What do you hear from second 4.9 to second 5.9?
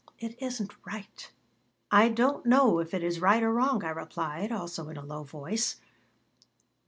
a low voice.